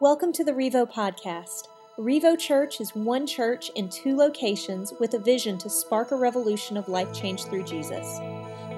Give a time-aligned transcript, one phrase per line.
[0.00, 1.68] Welcome to the Revo Podcast.
[1.96, 6.76] Revo Church is one church in two locations with a vision to spark a revolution
[6.76, 8.18] of life change through Jesus.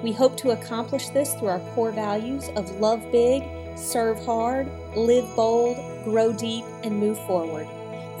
[0.03, 3.43] We hope to accomplish this through our core values of love big,
[3.75, 7.67] serve hard, live bold, grow deep, and move forward.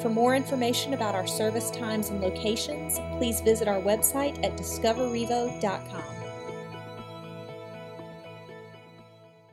[0.01, 6.03] For more information about our service times and locations, please visit our website at discoverrevo.com.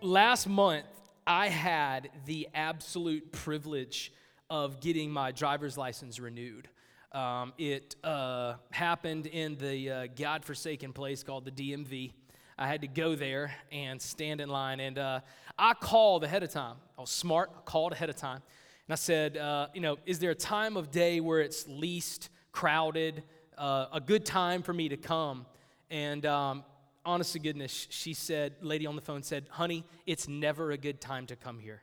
[0.01, 0.87] Last month,
[1.27, 4.13] I had the absolute privilege
[4.51, 6.69] of getting my driver's license renewed.
[7.13, 12.13] Um, it uh, happened in the uh, godforsaken place called the DMV.
[12.59, 15.21] I had to go there and stand in line, and uh,
[15.59, 16.77] I called ahead of time.
[16.99, 18.43] I was smart, I called ahead of time.
[18.87, 22.29] And I said, uh, you know, is there a time of day where it's least
[22.53, 23.23] crowded,
[23.57, 25.47] uh, a good time for me to come?
[25.91, 26.65] And um,
[27.05, 31.01] honest to goodness, she said, lady on the phone said, honey, it's never a good
[31.01, 31.83] time to come here.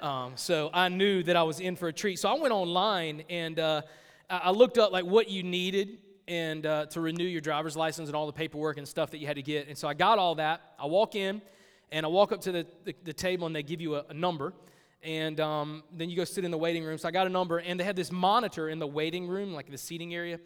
[0.00, 2.18] Um, so I knew that I was in for a treat.
[2.18, 3.82] So I went online and uh,
[4.30, 8.16] I looked up like what you needed and uh, to renew your driver's license and
[8.16, 9.68] all the paperwork and stuff that you had to get.
[9.68, 10.60] And so I got all that.
[10.78, 11.40] I walk in
[11.90, 14.14] and I walk up to the, the, the table and they give you a, a
[14.14, 14.52] number.
[15.02, 16.98] And um, then you go sit in the waiting room.
[16.98, 19.70] So I got a number and they had this monitor in the waiting room, like
[19.70, 20.38] the seating area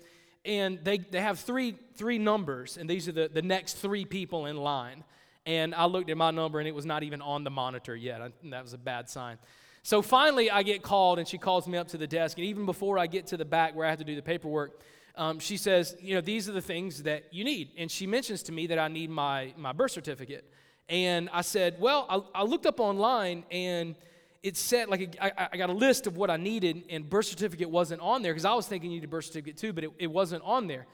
[0.45, 4.47] and they, they have three, three numbers, and these are the, the next three people
[4.47, 5.05] in line.
[5.45, 8.23] And I looked at my number, and it was not even on the monitor yet.
[8.23, 9.39] I, that was a bad sign.
[9.83, 12.39] So finally, I get called, and she calls me up to the desk.
[12.39, 14.81] And even before I get to the back where I have to do the paperwork,
[15.17, 17.71] um, she says, You know, these are the things that you need.
[17.77, 20.45] And she mentions to me that I need my, my birth certificate.
[20.89, 23.97] And I said, Well, I, I looked up online, and
[24.43, 27.71] it said like I, I got a list of what I needed, and birth certificate
[27.71, 29.91] wasn't on there because I was thinking you needed a birth certificate too, but it,
[29.99, 30.87] it wasn't on there.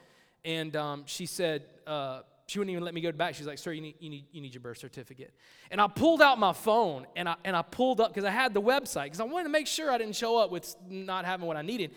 [0.45, 3.35] And um, she said uh, she wouldn't even let me go back.
[3.35, 5.33] She's like, "Sir, you need, you need, you need your birth certificate."
[5.71, 8.53] And I pulled out my phone and I and I pulled up because I had
[8.53, 11.47] the website because I wanted to make sure I didn't show up with not having
[11.47, 11.91] what I needed.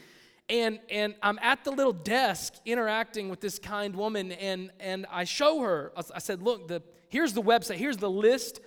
[0.48, 5.24] And and I'm at the little desk interacting with this kind woman, and and I
[5.24, 5.92] show her.
[6.14, 7.76] I said, "Look, the here's the website.
[7.76, 8.60] Here's the list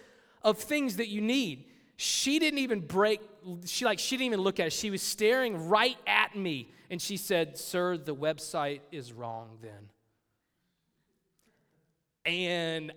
[0.43, 1.65] of things that you need."
[1.97, 3.21] She didn't even break
[3.65, 4.73] she like she didn't even look at it.
[4.73, 9.89] She was staring right at me and she said sir the website is wrong then.
[12.25, 12.91] And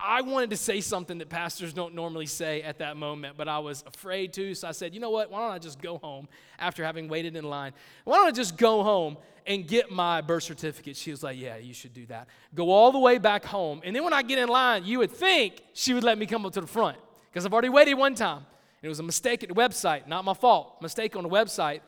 [0.00, 3.60] i wanted to say something that pastors don't normally say at that moment but i
[3.60, 5.30] was afraid to so i said you know what?
[5.30, 7.72] Why don't i just go home after having waited in line?
[8.04, 10.96] Why don't i just go home and get my birth certificate?
[10.96, 12.28] She was like yeah you should do that.
[12.54, 15.10] Go all the way back home and then when i get in line you would
[15.10, 16.96] think she would let me come up to the front
[17.34, 18.46] because I've already waited one time.
[18.80, 20.80] It was a mistake at the website, not my fault.
[20.80, 21.80] Mistake on the website.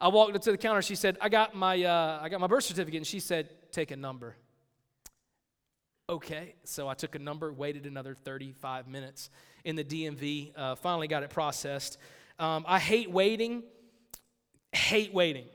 [0.00, 0.80] I walked up to the counter.
[0.80, 3.90] She said, "I got my uh, I got my birth certificate," and she said, "Take
[3.90, 4.36] a number."
[6.08, 9.30] Okay, so I took a number, waited another 35 minutes
[9.64, 10.52] in the DMV.
[10.54, 11.98] Uh, finally got it processed.
[12.38, 13.64] Um, I hate waiting.
[14.72, 15.46] Hate waiting.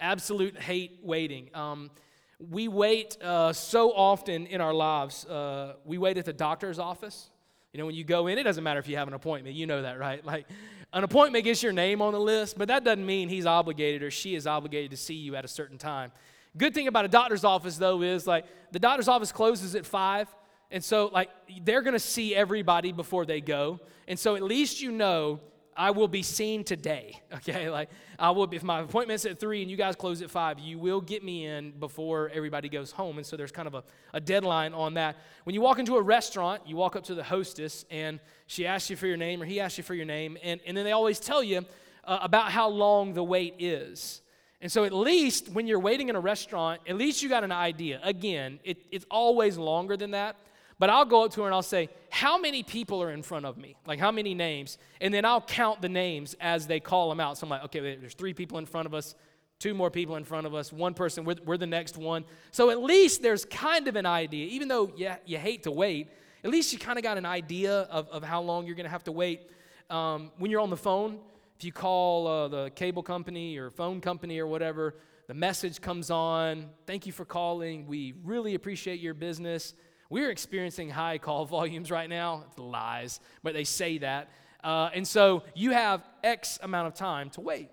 [0.00, 1.50] Absolute hate waiting.
[1.52, 1.90] Um,
[2.38, 5.26] we wait uh, so often in our lives.
[5.26, 7.28] Uh, we wait at the doctor's office.
[7.74, 9.56] You know, when you go in, it doesn't matter if you have an appointment.
[9.56, 10.24] You know that, right?
[10.34, 10.46] Like,
[10.92, 14.12] an appointment gets your name on the list, but that doesn't mean he's obligated or
[14.12, 16.12] she is obligated to see you at a certain time.
[16.56, 20.32] Good thing about a doctor's office, though, is like the doctor's office closes at five.
[20.70, 21.30] And so, like,
[21.62, 23.80] they're going to see everybody before they go.
[24.06, 25.40] And so, at least you know
[25.76, 27.20] I will be seen today.
[27.34, 28.48] Okay, like I will.
[28.52, 31.46] If my appointment's at three and you guys close at five, you will get me
[31.46, 33.18] in before everybody goes home.
[33.18, 33.84] And so there's kind of a,
[34.14, 35.16] a deadline on that.
[35.42, 38.88] When you walk into a restaurant, you walk up to the hostess and she asks
[38.88, 40.92] you for your name or he asks you for your name, and, and then they
[40.92, 41.66] always tell you
[42.04, 44.22] uh, about how long the wait is.
[44.60, 47.52] And so, at least when you're waiting in a restaurant, at least you got an
[47.52, 48.00] idea.
[48.02, 50.36] Again, it, it's always longer than that.
[50.78, 53.46] But I'll go up to her and I'll say, How many people are in front
[53.46, 53.76] of me?
[53.86, 54.78] Like, how many names?
[55.00, 57.38] And then I'll count the names as they call them out.
[57.38, 59.14] So I'm like, Okay, there's three people in front of us,
[59.58, 62.24] two more people in front of us, one person, we're, we're the next one.
[62.50, 64.46] So at least there's kind of an idea.
[64.48, 66.08] Even though you, you hate to wait,
[66.42, 68.90] at least you kind of got an idea of, of how long you're going to
[68.90, 69.48] have to wait.
[69.90, 71.18] Um, when you're on the phone,
[71.56, 74.96] if you call uh, the cable company or phone company or whatever,
[75.28, 76.68] the message comes on.
[76.86, 77.86] Thank you for calling.
[77.86, 79.72] We really appreciate your business.
[80.10, 82.44] We're experiencing high call volumes right now.
[82.48, 84.28] It's lies, but they say that.
[84.62, 87.68] Uh, and so you have X amount of time to wait.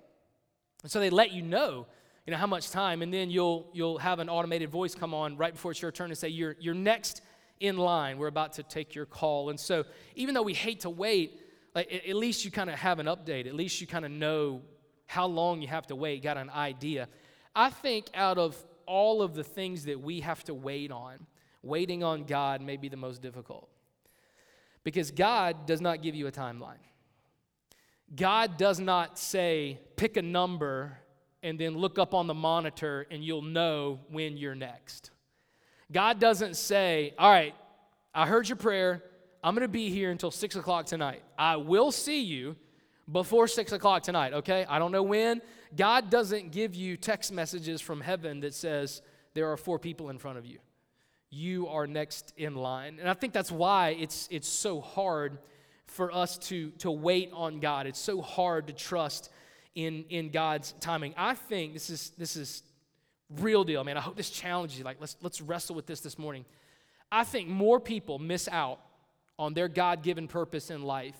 [0.84, 1.88] And so they let you know,
[2.26, 5.38] you know, how much time, and then you'll you'll have an automated voice come on
[5.38, 7.22] right before it's your turn and say, You're you're next
[7.60, 8.18] in line.
[8.18, 9.50] We're about to take your call.
[9.50, 9.86] And so
[10.16, 11.40] even though we hate to wait,
[11.74, 13.48] like at least you kind of have an update.
[13.48, 14.62] At least you kind of know
[15.06, 17.08] how long you have to wait, got an idea.
[17.56, 21.26] I think out of all of the things that we have to wait on,
[21.64, 23.70] waiting on God may be the most difficult.
[24.84, 26.82] Because God does not give you a timeline.
[28.16, 30.98] God does not say, pick a number
[31.44, 35.12] and then look up on the monitor and you'll know when you're next.
[35.92, 37.56] God doesn't say, all right,
[38.14, 39.04] I heard your prayer.
[39.44, 41.24] I'm going to be here until six o'clock tonight.
[41.38, 42.56] I will see you
[43.12, 44.66] before six o'clock tonight, okay?
[44.70, 45.42] I don't know when.
[45.76, 49.02] God doesn't give you text messages from heaven that says
[49.34, 50.60] there are four people in front of you.
[51.32, 52.98] You are next in line.
[53.00, 55.40] And I think that's why it's, it's so hard
[55.88, 57.88] for us to, to wait on God.
[57.88, 59.32] It's so hard to trust
[59.74, 61.14] in, in God's timing.
[61.18, 62.64] I think this is, this is
[63.40, 63.98] real deal, man.
[63.98, 64.84] I hope this challenges you.
[64.84, 66.46] Like, let's, let's wrestle with this this morning.
[67.12, 68.80] I think more people miss out
[69.40, 71.18] on their God given purpose in life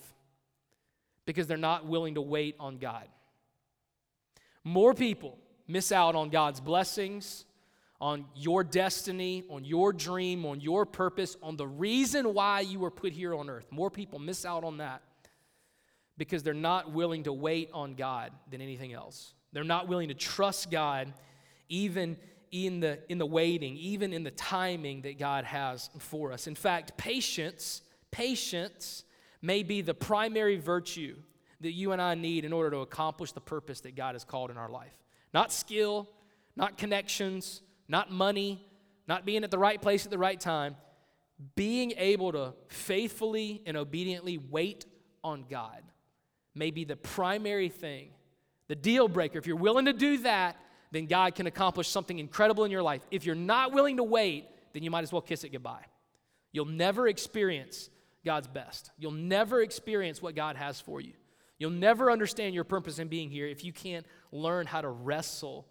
[1.24, 3.08] because they're not willing to wait on God.
[4.64, 7.44] More people miss out on God's blessings,
[8.02, 12.90] on your destiny, on your dream, on your purpose, on the reason why you were
[12.90, 13.70] put here on earth.
[13.70, 15.02] More people miss out on that
[16.18, 19.34] because they're not willing to wait on God than anything else.
[19.52, 21.12] They're not willing to trust God
[21.68, 22.16] even
[22.50, 26.48] in the, in the waiting, even in the timing that God has for us.
[26.48, 29.04] In fact, patience, patience
[29.42, 31.14] may be the primary virtue
[31.60, 34.50] that you and I need in order to accomplish the purpose that God has called
[34.50, 34.98] in our life.
[35.32, 36.08] Not skill,
[36.56, 38.64] not connections, not money,
[39.06, 40.76] not being at the right place at the right time.
[41.56, 44.86] Being able to faithfully and obediently wait
[45.24, 45.82] on God
[46.54, 48.10] may be the primary thing,
[48.68, 49.38] the deal breaker.
[49.38, 50.56] If you're willing to do that,
[50.90, 53.02] then God can accomplish something incredible in your life.
[53.10, 55.84] If you're not willing to wait, then you might as well kiss it goodbye.
[56.52, 57.88] You'll never experience
[58.24, 58.90] God's best.
[58.98, 61.14] You'll never experience what God has for you.
[61.58, 65.66] You'll never understand your purpose in being here if you can't learn how to wrestle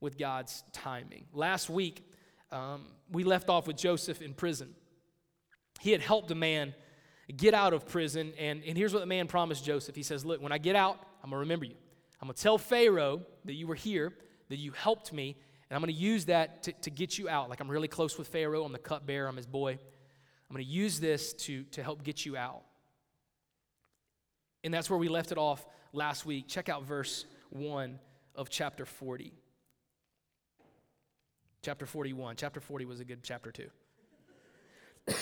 [0.00, 1.26] with God's timing.
[1.32, 2.06] Last week,
[2.52, 4.74] um, we left off with Joseph in prison.
[5.80, 6.74] He had helped a man
[7.36, 9.94] get out of prison, and, and here's what the man promised Joseph.
[9.94, 11.76] He says, Look, when I get out, I'm going to remember you.
[12.20, 14.12] I'm going to tell Pharaoh that you were here,
[14.48, 15.36] that you helped me,
[15.68, 17.48] and I'm going to use that to, to get you out.
[17.48, 19.72] Like I'm really close with Pharaoh, I'm the cupbearer, I'm his boy.
[19.72, 22.62] I'm going to use this to, to help get you out.
[24.64, 26.48] And that's where we left it off last week.
[26.48, 28.00] Check out verse 1
[28.34, 29.32] of chapter 40.
[31.62, 32.36] Chapter 41.
[32.36, 33.68] Chapter 40 was a good chapter, too.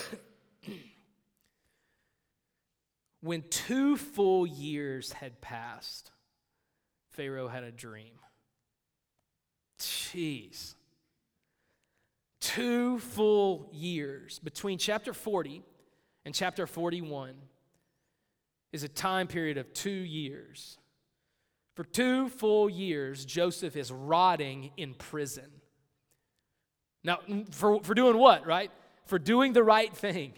[3.20, 6.12] when two full years had passed,
[7.11, 8.14] Pharaoh had a dream.
[9.81, 10.75] Jeez.
[12.40, 15.62] Two full years between chapter 40
[16.25, 17.35] and chapter 41
[18.73, 20.79] is a time period of two years.
[21.75, 25.50] For two full years, Joseph is rotting in prison.
[27.05, 27.19] Now,
[27.50, 28.71] for, for doing what, right?
[29.06, 30.33] For doing the right thing,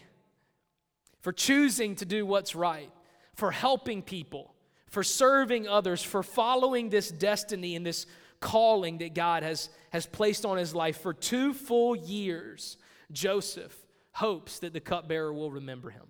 [1.21, 2.91] for choosing to do what's right,
[3.33, 4.53] for helping people,
[4.89, 8.05] for serving others, for following this destiny and this
[8.39, 11.01] calling that God has, has placed on his life.
[11.01, 12.77] For two full years,
[13.11, 13.75] Joseph
[14.11, 16.05] hopes that the cupbearer will remember him.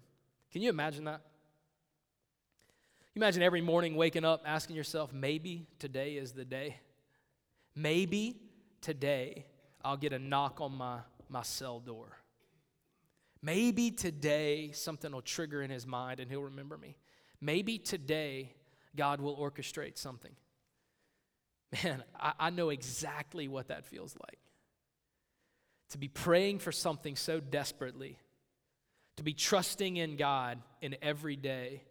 [0.52, 1.22] Can you imagine that?
[3.14, 6.78] You imagine every morning waking up asking yourself, maybe today is the day.
[7.76, 8.38] Maybe
[8.82, 9.46] today
[9.84, 11.00] I'll get a knock on my,
[11.30, 12.18] my cell door.
[13.42, 16.96] Maybe today something will trigger in his mind and he'll remember me.
[17.40, 18.54] Maybe today
[18.96, 20.32] God will orchestrate something.
[21.84, 24.40] Man, I, I know exactly what that feels like.
[25.92, 28.18] To be praying for something so desperately,
[29.18, 31.82] to be trusting in God in every day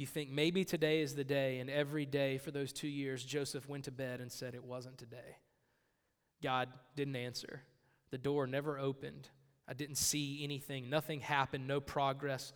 [0.00, 3.68] you think maybe today is the day, and every day for those two years, Joseph
[3.68, 5.36] went to bed and said, It wasn't today.
[6.42, 7.62] God didn't answer.
[8.10, 9.28] The door never opened.
[9.68, 10.90] I didn't see anything.
[10.90, 11.66] Nothing happened.
[11.66, 12.52] No progress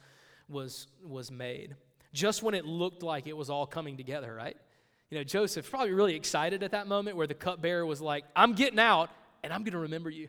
[0.49, 1.77] was, was made.
[2.13, 4.57] Just when it looked like it was all coming together, right?
[5.11, 8.55] You know, Joseph probably really excited at that moment where the cupbearer was like, I'm
[8.55, 9.11] getting out
[9.43, 10.29] and I'm going to remember you.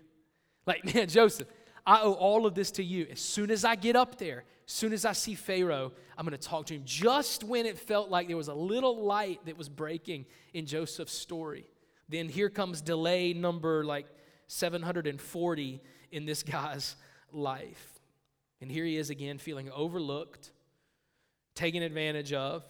[0.66, 1.48] Like, man, Joseph,
[1.86, 3.08] I owe all of this to you.
[3.12, 6.38] As soon as I get up there, as soon as I see Pharaoh, I'm going
[6.38, 6.82] to talk to him.
[6.86, 11.14] Just when it felt like there was a little light that was breaking in Joseph's
[11.14, 11.68] story,
[12.10, 14.06] then here comes delay number like
[14.48, 15.82] 740
[16.12, 16.96] in this guy's
[17.32, 18.00] life.
[18.62, 20.52] And here he is again feeling overlooked,
[21.56, 22.64] taken advantage of.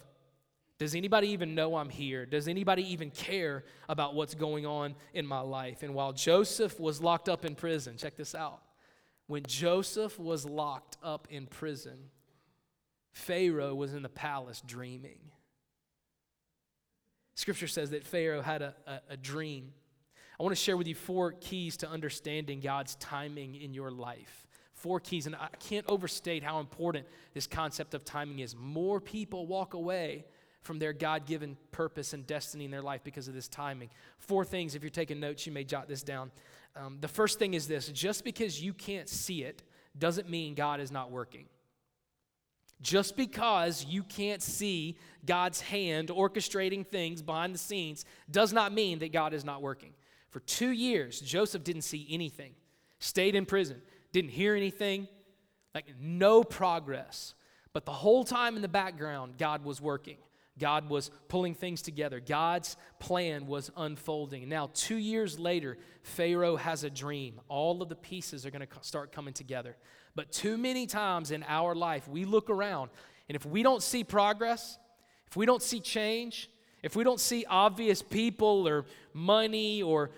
[0.78, 2.26] Does anybody even know I'm here?
[2.26, 5.82] Does anybody even care about what's going on in my life?
[5.82, 8.60] And while Joseph was locked up in prison, check this out
[9.26, 12.10] when Joseph was locked up in prison,
[13.12, 15.18] Pharaoh was in the palace dreaming.
[17.36, 19.72] Scripture says that Pharaoh had a, a, a, dream.
[20.40, 24.46] I want to share with you four keys to understanding God's timing in your life.
[24.72, 28.56] four keys, and I can't overstate how important this concept of timing is.
[28.56, 30.24] More people walk away
[30.62, 33.90] from their God given purpose and destiny in their life because of this timing.
[34.18, 36.30] Four things, if you're taking notes, you may jot this down.
[36.74, 39.62] Um, the first thing is this just because you can't see it
[39.98, 41.46] doesn't mean God is not working.
[42.82, 48.98] Just because you can't see God's hand orchestrating things behind the scenes does not mean
[48.98, 49.92] that God is not working.
[50.30, 52.52] For two years, Joseph didn't see anything,
[52.98, 53.80] stayed in prison,
[54.12, 55.08] didn't hear anything,
[55.74, 57.34] like no progress.
[57.72, 60.18] But the whole time in the background, God was working.
[60.58, 62.20] God was pulling things together.
[62.20, 64.48] God's plan was unfolding.
[64.48, 67.40] Now, two years later, Pharaoh has a dream.
[67.48, 69.76] All of the pieces are going to start coming together.
[70.14, 72.90] But too many times in our life, we look around,
[73.28, 74.78] and if we don't see progress,
[75.26, 76.50] if we don't see change,
[76.82, 80.10] if we don't see obvious people or money or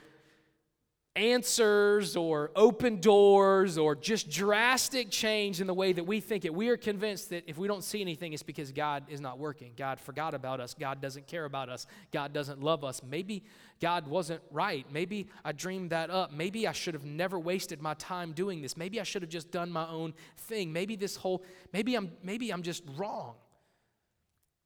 [1.18, 6.54] answers or open doors or just drastic change in the way that we think it.
[6.54, 9.72] We are convinced that if we don't see anything, it's because God is not working.
[9.76, 10.74] God forgot about us.
[10.78, 11.86] God doesn't care about us.
[12.12, 13.02] God doesn't love us.
[13.02, 13.42] Maybe
[13.80, 14.86] God wasn't right.
[14.92, 16.32] Maybe I dreamed that up.
[16.32, 18.76] Maybe I should have never wasted my time doing this.
[18.76, 20.72] Maybe I should have just done my own thing.
[20.72, 23.34] Maybe this whole maybe I'm maybe I'm just wrong.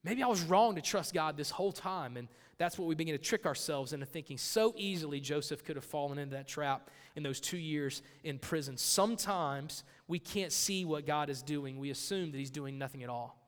[0.04, 2.28] Maybe I was wrong to trust God this whole time and
[2.58, 4.38] that's what we begin to trick ourselves into thinking.
[4.38, 8.76] So easily, Joseph could have fallen into that trap in those two years in prison.
[8.76, 13.08] Sometimes we can't see what God is doing, we assume that he's doing nothing at
[13.08, 13.38] all.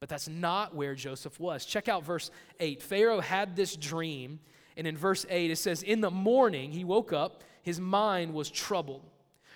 [0.00, 1.64] But that's not where Joseph was.
[1.64, 2.30] Check out verse
[2.60, 2.82] 8.
[2.82, 4.40] Pharaoh had this dream,
[4.76, 8.50] and in verse 8 it says, In the morning he woke up, his mind was
[8.50, 9.08] troubled.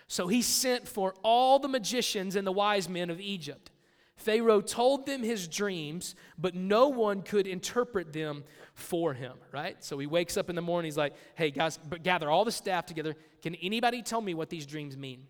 [0.07, 3.71] So he sent for all the magicians and the wise men of Egypt.
[4.19, 8.45] Pharaoh told them his dreams, but no one could interpret them
[8.75, 9.83] for him, right?
[9.83, 12.85] So he wakes up in the morning, he's like, hey, guys, gather all the staff
[12.85, 13.15] together.
[13.43, 15.27] Can anybody tell me what these dreams mean?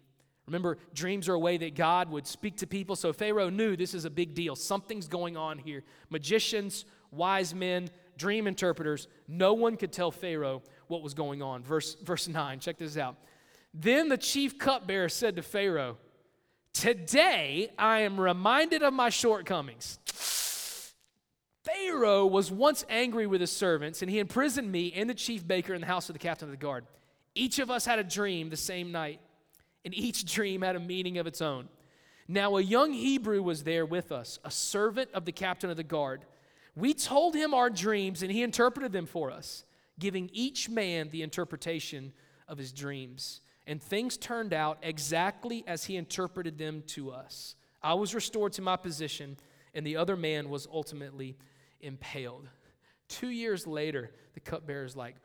[0.47, 2.97] Remember, dreams are a way that God would speak to people.
[2.97, 4.57] So Pharaoh knew this is a big deal.
[4.57, 5.85] Something's going on here.
[6.09, 11.62] Magicians, wise men, dream interpreters, no one could tell Pharaoh what was going on.
[11.62, 13.16] Verse, verse 9, check this out.
[13.75, 15.99] Then the chief cupbearer said to Pharaoh,
[16.72, 19.98] Today I am reminded of my shortcomings.
[21.64, 25.75] Pharaoh was once angry with his servants, and he imprisoned me and the chief baker
[25.75, 26.87] in the house of the captain of the guard.
[27.34, 29.20] Each of us had a dream the same night,
[29.84, 31.68] and each dream had a meaning of its own.
[32.26, 35.82] Now, a young Hebrew was there with us, a servant of the captain of the
[35.82, 36.25] guard.
[36.76, 39.64] We told him our dreams, and he interpreted them for us,
[39.98, 42.12] giving each man the interpretation
[42.46, 43.40] of his dreams.
[43.68, 47.54] And things turned out exactly as he interpreted them to us.
[47.82, 49.37] I was restored to my position,
[49.75, 51.37] and the other man was ultimately
[51.82, 52.48] impaled.
[53.08, 55.16] Two years later, the cupbearer is like,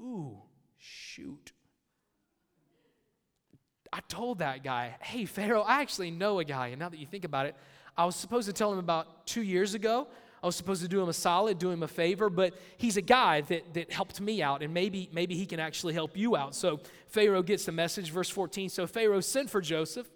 [0.00, 0.36] Ooh,
[0.78, 1.52] shoot.
[3.92, 6.68] I told that guy, Hey, Pharaoh, I actually know a guy.
[6.68, 7.54] And now that you think about it,
[7.96, 10.08] I was supposed to tell him about two years ago.
[10.42, 13.02] I was supposed to do him a solid, do him a favor, but he's a
[13.02, 16.54] guy that, that helped me out, and maybe, maybe he can actually help you out.
[16.54, 18.68] So Pharaoh gets the message, verse 14.
[18.68, 20.08] So Pharaoh sent for Joseph,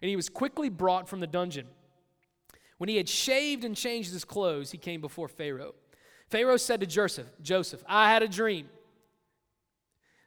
[0.00, 1.66] and he was quickly brought from the dungeon.
[2.78, 5.74] When he had shaved and changed his clothes, he came before Pharaoh.
[6.28, 8.68] Pharaoh said to Joseph, Joseph, I had a dream.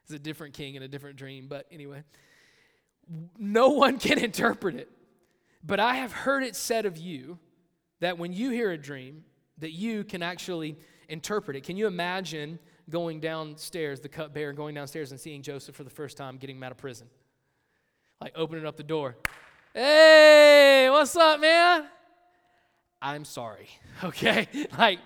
[0.04, 2.04] It's a different king and a different dream, but anyway.
[3.38, 4.88] No one can interpret it.
[5.64, 7.38] But I have heard it said of you
[8.00, 9.24] that when you hear a dream,
[9.60, 10.76] that you can actually
[11.08, 11.64] interpret it.
[11.64, 12.58] Can you imagine
[12.90, 16.62] going downstairs, the cupbearer going downstairs and seeing Joseph for the first time, getting him
[16.62, 17.08] out of prison?
[18.20, 19.16] Like opening up the door.
[19.74, 21.86] Hey, what's up, man?
[23.00, 23.68] I'm sorry,
[24.04, 24.48] okay?
[24.76, 24.98] like,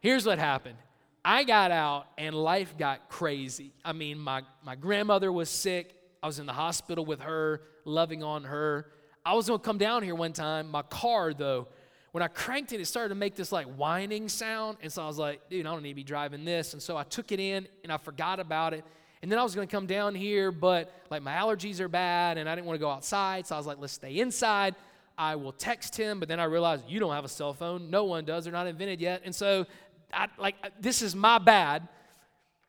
[0.00, 0.78] here's what happened.
[1.24, 3.72] I got out and life got crazy.
[3.84, 5.94] I mean, my, my grandmother was sick.
[6.22, 8.90] I was in the hospital with her, loving on her.
[9.24, 10.68] I was gonna come down here one time.
[10.68, 11.68] My car, though,
[12.12, 14.78] when I cranked it, it started to make this like whining sound.
[14.82, 16.74] And so I was like, dude, I don't need to be driving this.
[16.74, 18.84] And so I took it in and I forgot about it.
[19.22, 22.48] And then I was gonna come down here, but like my allergies are bad and
[22.48, 23.46] I didn't wanna go outside.
[23.46, 24.74] So I was like, let's stay inside.
[25.16, 27.90] I will text him, but then I realized you don't have a cell phone.
[27.90, 28.44] No one does.
[28.44, 29.22] They're not invented yet.
[29.24, 29.66] And so,
[30.12, 31.88] I, like, this is my bad.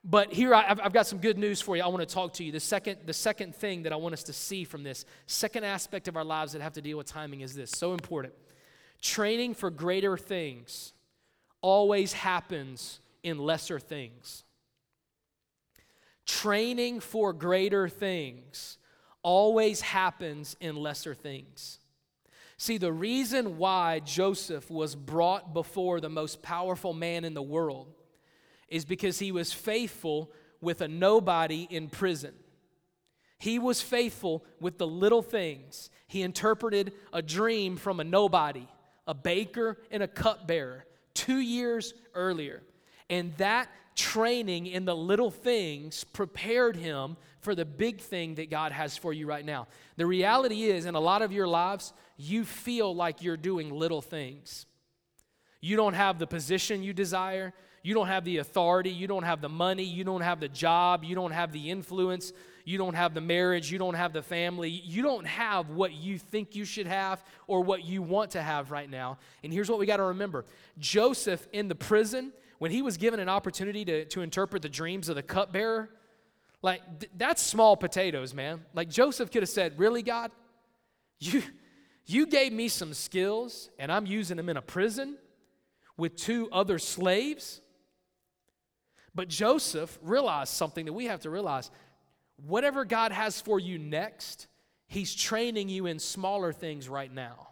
[0.06, 1.84] But here I, have got some good news for you.
[1.84, 2.52] I want to talk to you.
[2.52, 6.10] The second, the second thing that I want us to see from this, second aspect
[6.10, 8.34] of our lives that have to deal with timing is this so important.
[9.04, 10.94] Training for greater things
[11.62, 14.46] always happens in lesser things.
[16.26, 18.78] Training for greater things
[19.22, 21.80] always happens in lesser things.
[22.56, 27.94] See, the reason why Joseph was brought before the most powerful man in the world
[28.70, 30.32] is because he was faithful
[30.62, 32.34] with a nobody in prison.
[33.38, 35.90] He was faithful with the little things.
[36.08, 38.68] He interpreted a dream from a nobody,
[39.08, 42.62] a baker and a cupbearer, two years earlier.
[43.10, 48.72] And that training in the little things prepared him for the big thing that God
[48.72, 49.68] has for you right now.
[49.98, 54.02] The reality is, in a lot of your lives, you feel like you're doing little
[54.02, 54.66] things.
[55.62, 57.54] You don't have the position you desire.
[57.84, 58.90] You don't have the authority.
[58.90, 59.84] You don't have the money.
[59.84, 61.04] You don't have the job.
[61.04, 62.32] You don't have the influence.
[62.64, 63.70] You don't have the marriage.
[63.70, 64.70] You don't have the family.
[64.70, 68.72] You don't have what you think you should have or what you want to have
[68.72, 69.18] right now.
[69.44, 70.46] And here's what we got to remember
[70.80, 75.10] Joseph in the prison, when he was given an opportunity to, to interpret the dreams
[75.10, 75.90] of the cupbearer,
[76.62, 78.64] like th- that's small potatoes, man.
[78.74, 80.32] Like Joseph could have said, Really, God?
[81.20, 81.44] You,
[82.06, 85.18] you gave me some skills and I'm using them in a prison
[85.98, 87.62] with two other slaves?
[89.16, 91.70] But Joseph realized something that we have to realize.
[92.38, 94.48] Whatever God has for you next,
[94.88, 97.50] He's training you in smaller things right now.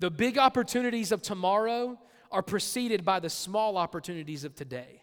[0.00, 1.98] The big opportunities of tomorrow
[2.30, 5.02] are preceded by the small opportunities of today.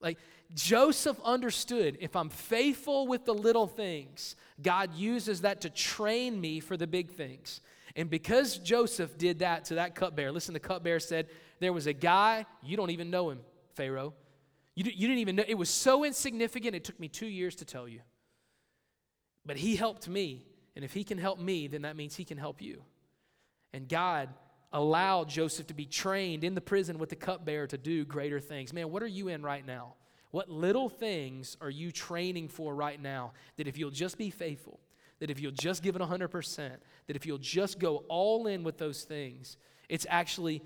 [0.00, 0.18] Like
[0.54, 6.60] Joseph understood if I'm faithful with the little things, God uses that to train me
[6.60, 7.60] for the big things.
[7.94, 11.28] And because Joseph did that to that cupbearer, listen, the cupbearer said,
[11.60, 13.40] There was a guy, you don't even know him,
[13.74, 14.14] Pharaoh.
[14.74, 15.44] You, you didn't even know.
[15.46, 18.00] It was so insignificant, it took me two years to tell you.
[19.44, 20.46] But he helped me.
[20.74, 22.82] And if he can help me, then that means he can help you.
[23.72, 24.30] And God
[24.72, 28.72] allowed Joseph to be trained in the prison with the cupbearer to do greater things.
[28.72, 29.94] Man, what are you in right now?
[30.30, 34.80] What little things are you training for right now that if you'll just be faithful,
[35.18, 36.70] that if you'll just give it 100%,
[37.06, 39.58] that if you'll just go all in with those things,
[39.90, 40.62] it's actually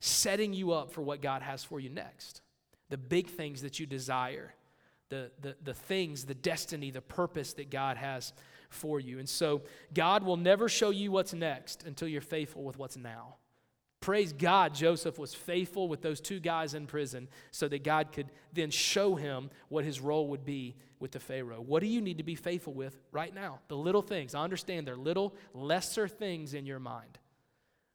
[0.00, 2.42] setting you up for what God has for you next?
[2.88, 4.54] The big things that you desire,
[5.08, 8.32] the, the, the things, the destiny, the purpose that God has
[8.68, 9.18] for you.
[9.18, 9.62] And so,
[9.94, 13.36] God will never show you what's next until you're faithful with what's now.
[14.00, 18.30] Praise God, Joseph was faithful with those two guys in prison so that God could
[18.52, 21.60] then show him what his role would be with the Pharaoh.
[21.60, 23.60] What do you need to be faithful with right now?
[23.68, 24.34] The little things.
[24.34, 27.18] I understand they're little, lesser things in your mind.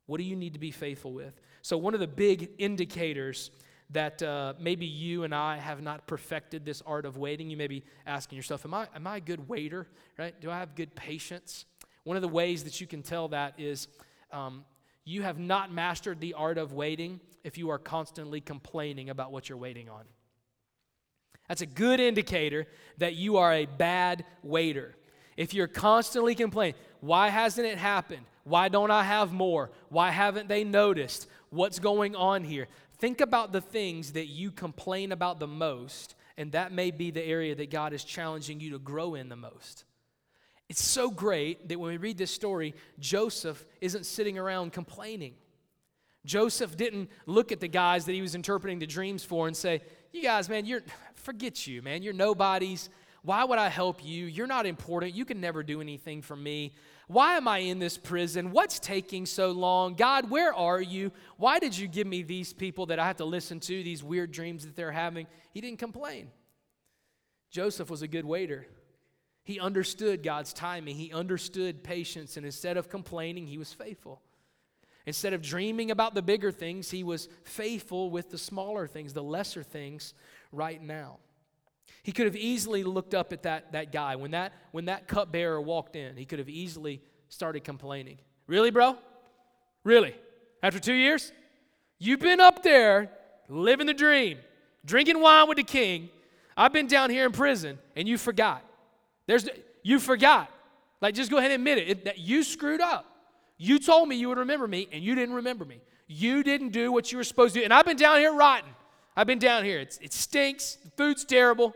[0.06, 1.40] What do you need to be faithful with?
[1.62, 3.52] So, one of the big indicators
[3.92, 7.50] that uh, maybe you and I have not perfected this art of waiting.
[7.50, 9.88] You may be asking yourself, am I, am I a good waiter?
[10.18, 10.40] Right?
[10.40, 11.66] Do I have good patience?
[12.04, 13.88] One of the ways that you can tell that is
[14.32, 14.66] um,
[15.04, 19.50] you have not mastered the art of waiting if you are constantly complaining about what
[19.50, 20.04] you're waiting on.
[21.48, 22.68] That's a good indicator
[23.00, 24.96] that you are a bad waiter.
[25.36, 28.26] If you're constantly complaining, why hasn't it happened?
[28.44, 29.70] Why don't I have more?
[29.90, 31.28] Why haven't they noticed?
[31.50, 32.68] What's going on here?
[33.02, 37.26] Think about the things that you complain about the most, and that may be the
[37.26, 39.86] area that God is challenging you to grow in the most.
[40.70, 45.34] It's so great that when we read this story, Joseph isn't sitting around complaining.
[46.28, 49.82] Joseph didn't look at the guys that he was interpreting the dreams for and say,
[50.12, 50.84] You guys, man, you're
[51.16, 52.04] forget you, man.
[52.04, 52.92] You're nobodies.
[53.24, 54.28] Why would I help you?
[54.28, 55.16] You're not important.
[55.16, 56.76] You can never do anything for me.
[57.12, 58.52] Why am I in this prison?
[58.52, 59.96] What's taking so long?
[59.96, 61.12] God, where are you?
[61.36, 64.32] Why did you give me these people that I have to listen to, these weird
[64.32, 65.28] dreams that they're having?
[65.54, 66.32] He didn't complain.
[67.50, 68.66] Joseph was a good waiter.
[69.44, 74.22] He understood God's timing, he understood patience, and instead of complaining, he was faithful.
[75.06, 79.24] Instead of dreaming about the bigger things, he was faithful with the smaller things, the
[79.24, 80.14] lesser things
[80.52, 81.18] right now.
[82.04, 84.16] He could have easily looked up at that, that guy.
[84.16, 88.18] When that, when that cupbearer walked in, he could have easily started complaining.
[88.48, 88.98] Really, bro?
[89.84, 90.16] Really?
[90.64, 91.32] After two years?
[92.00, 93.12] You've been up there
[93.48, 94.40] living the dream,
[94.86, 96.10] drinking wine with the king.
[96.58, 98.64] I've been down here in prison, and you forgot.
[99.28, 99.48] There's,
[99.84, 100.50] you forgot.
[101.00, 103.06] Like, just go ahead and admit it, it that you screwed up.
[103.58, 105.82] You told me you would remember me, and you didn't remember me.
[106.08, 107.64] You didn't do what you were supposed to do.
[107.64, 108.70] And I've been down here rotten.
[109.16, 109.80] I've been down here.
[109.80, 110.78] It's, it stinks.
[110.84, 111.76] The food's terrible.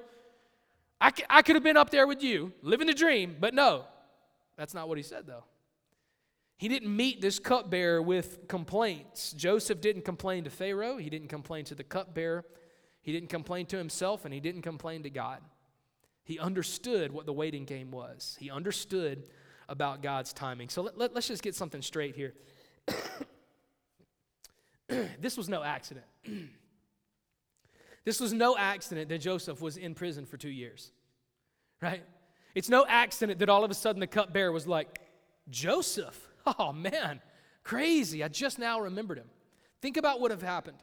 [1.02, 3.84] I, I could have been up there with you, living the dream, but no,
[4.58, 5.44] that's not what he said, though.
[6.58, 9.34] He didn't meet this cupbearer with complaints.
[9.34, 12.46] Joseph didn't complain to Pharaoh, he didn't complain to the cupbearer,
[13.02, 15.42] he didn't complain to himself, and he didn't complain to God.
[16.24, 19.28] He understood what the waiting game was, he understood
[19.68, 20.70] about God's timing.
[20.70, 22.34] So let, let, us just get something straight here.
[25.20, 26.06] this was no accident.
[28.06, 30.92] This was no accident that Joseph was in prison for two years,
[31.82, 32.04] right?
[32.54, 35.00] It's no accident that all of a sudden the cupbearer was like,
[35.50, 36.20] Joseph,
[36.60, 37.20] oh man,
[37.64, 38.24] crazy.
[38.24, 39.30] I just now remembered him.
[39.82, 40.78] Think about what would have happened.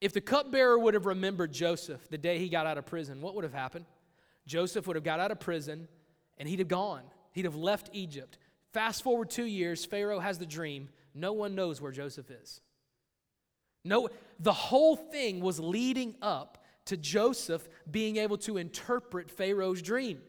[0.00, 3.34] If the cupbearer would have remembered Joseph the day he got out of prison, what
[3.34, 3.86] would have happened?
[4.46, 5.88] Joseph would have got out of prison
[6.38, 7.02] and he'd have gone.
[7.32, 8.38] He'd have left Egypt.
[8.72, 10.90] Fast forward two years, Pharaoh has the dream.
[11.14, 12.60] No one knows where Joseph is.
[13.86, 14.08] No,
[14.40, 20.20] the whole thing was leading up to Joseph being able to interpret Pharaoh's dream.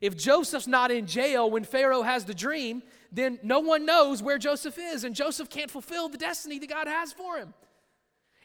[0.00, 4.38] If Joseph's not in jail when Pharaoh has the dream, then no one knows where
[4.38, 7.54] Joseph is, and Joseph can't fulfill the destiny that God has for him.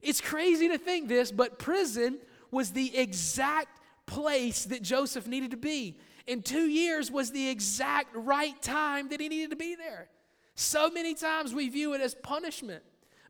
[0.01, 2.19] It's crazy to think this, but prison
[2.51, 5.97] was the exact place that Joseph needed to be.
[6.27, 10.07] In two years was the exact right time that he needed to be there.
[10.55, 12.83] So many times we view it as punishment,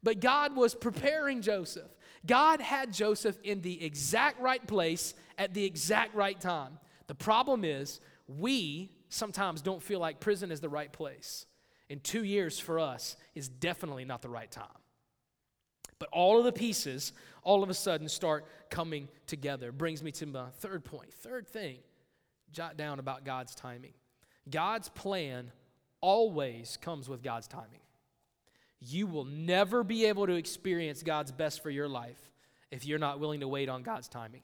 [0.04, 1.90] but God was preparing Joseph.
[2.26, 6.80] God had Joseph in the exact right place at the exact right time.
[7.08, 11.46] The problem is, we sometimes don't feel like prison is the right place.
[11.90, 14.68] And two years for us is definitely not the right time.
[15.98, 19.72] But all of the pieces all of a sudden start coming together.
[19.72, 21.14] Brings me to my third point.
[21.14, 21.78] Third thing,
[22.52, 23.94] jot down about God's timing.
[24.50, 25.52] God's plan
[26.02, 27.79] always comes with God's timing.
[28.82, 32.20] You will never be able to experience God's best for your life
[32.72, 34.42] if you're not willing to wait on God's timing.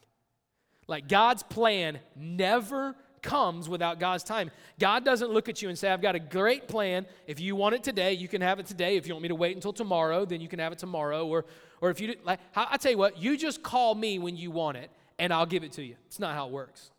[0.87, 4.51] Like God's plan never comes without God's time.
[4.79, 7.05] God doesn't look at you and say, I've got a great plan.
[7.27, 8.97] If you want it today, you can have it today.
[8.97, 11.25] If you want me to wait until tomorrow, then you can have it tomorrow.
[11.25, 11.45] Or,
[11.81, 14.77] or if you, like, I tell you what, you just call me when you want
[14.77, 15.95] it and I'll give it to you.
[16.05, 16.91] It's not how it works.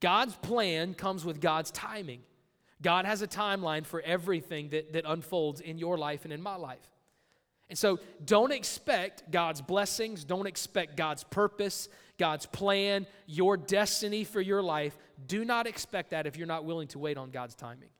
[0.00, 2.20] God's plan comes with God's timing.
[2.82, 6.56] God has a timeline for everything that, that unfolds in your life and in my
[6.56, 6.78] life.
[7.68, 11.88] And so don't expect God's blessings, don't expect God's purpose,
[12.18, 14.96] God's plan, your destiny for your life.
[15.26, 17.90] Do not expect that if you're not willing to wait on God's timing.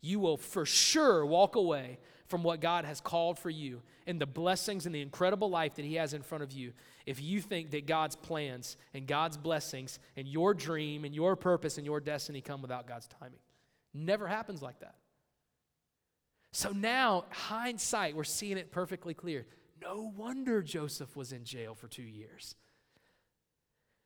[0.00, 4.26] You will for sure walk away from what God has called for you and the
[4.26, 6.72] blessings and the incredible life that He has in front of you
[7.06, 11.76] if you think that God's plans and God's blessings and your dream and your purpose
[11.76, 13.38] and your destiny come without God's timing.
[13.94, 14.94] Never happens like that.
[16.52, 19.46] So now, hindsight, we're seeing it perfectly clear.
[19.80, 22.54] No wonder Joseph was in jail for two years.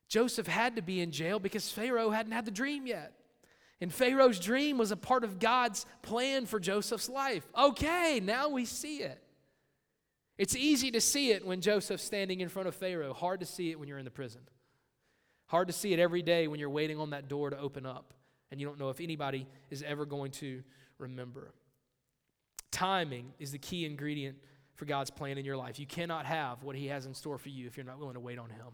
[0.09, 3.13] Joseph had to be in jail because Pharaoh hadn't had the dream yet.
[3.81, 7.47] And Pharaoh's dream was a part of God's plan for Joseph's life.
[7.57, 9.23] Okay, now we see it.
[10.39, 13.71] It's easy to see it when Joseph's standing in front of Pharaoh, hard to see
[13.71, 14.43] it when you're in the prison.
[15.47, 18.15] Hard to see it every day when you're waiting on that door to open up
[18.51, 20.63] and you don't know if anybody is ever going to
[20.99, 21.53] remember.
[22.71, 24.37] Timing is the key ingredient
[24.75, 25.79] for God's plan in your life.
[25.79, 28.21] You cannot have what He has in store for you if you're not willing to
[28.21, 28.67] wait on Him.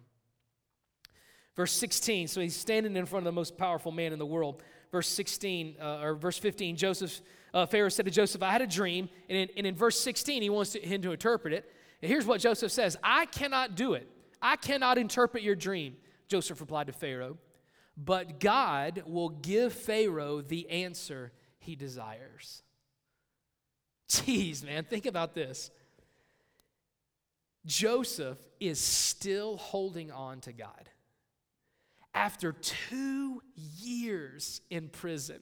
[1.55, 4.63] Verse 16, so he's standing in front of the most powerful man in the world.
[4.91, 7.21] Verse 16, uh, or verse 15, Joseph,
[7.53, 9.11] uh, Pharaoh said to Joseph, I had a dream.
[9.29, 11.71] And in, and in verse 16, he wants to, him to interpret it.
[12.01, 14.09] And here's what Joseph says I cannot do it.
[14.41, 15.97] I cannot interpret your dream.
[16.27, 17.37] Joseph replied to Pharaoh,
[18.05, 22.63] but God will give Pharaoh the answer he desires.
[24.09, 25.71] Jeez, man, think about this.
[27.65, 30.91] Joseph is still holding on to God
[32.15, 35.41] after two years in prison,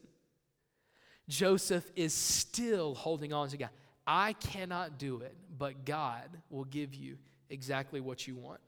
[1.29, 3.71] Joseph is still holding on to God.
[4.07, 7.19] I cannot do it, but God will give you
[7.49, 8.61] exactly what you want.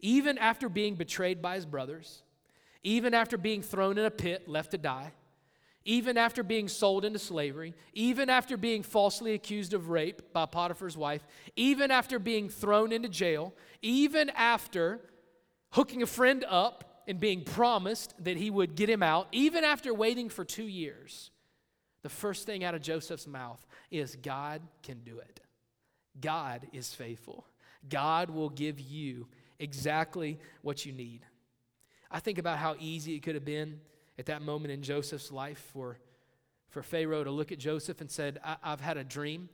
[0.00, 2.22] Even after being betrayed by his brothers,
[2.82, 5.12] even after being thrown in a pit, left to die,
[5.84, 10.96] even after being sold into slavery, even after being falsely accused of rape by Potiphar's
[10.96, 15.00] wife, even after being thrown into jail, even after
[15.70, 19.94] hooking a friend up and being promised that he would get him out, even after
[19.94, 21.30] waiting for two years,
[22.02, 25.40] the first thing out of Joseph's mouth is God can do it.
[26.20, 27.46] God is faithful.
[27.88, 29.26] God will give you
[29.58, 31.20] exactly what you need.
[32.10, 33.80] I think about how easy it could have been
[34.18, 35.98] at that moment in Joseph's life for,
[36.70, 39.48] for Pharaoh to look at Joseph and said, I- I've had a dream.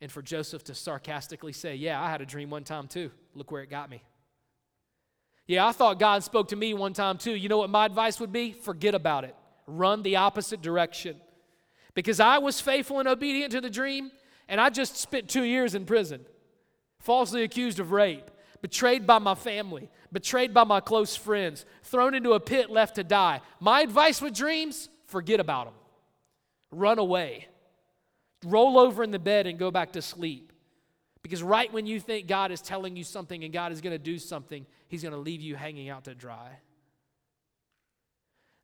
[0.00, 3.10] And for Joseph to sarcastically say, Yeah, I had a dream one time too.
[3.34, 4.02] Look where it got me.
[5.48, 7.34] Yeah, I thought God spoke to me one time too.
[7.34, 8.52] You know what my advice would be?
[8.52, 9.34] Forget about it.
[9.66, 11.16] Run the opposite direction.
[11.94, 14.12] Because I was faithful and obedient to the dream,
[14.48, 16.24] and I just spent two years in prison,
[17.00, 18.30] falsely accused of rape,
[18.62, 23.04] betrayed by my family, betrayed by my close friends, thrown into a pit, left to
[23.04, 23.40] die.
[23.60, 25.74] My advice with dreams forget about them.
[26.70, 27.48] Run away.
[28.44, 30.52] Roll over in the bed and go back to sleep.
[31.22, 33.98] Because right when you think God is telling you something and God is going to
[33.98, 36.60] do something, He's going to leave you hanging out to dry.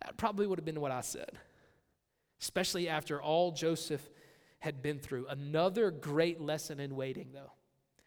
[0.02, 1.38] That probably would have been what I said,
[2.40, 4.02] especially after all Joseph
[4.60, 5.26] had been through.
[5.26, 7.52] Another great lesson in waiting, though.